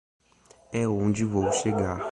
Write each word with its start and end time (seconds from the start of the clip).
É 0.73 0.87
onde 0.87 1.23
vou 1.23 1.51
chegar. 1.53 2.09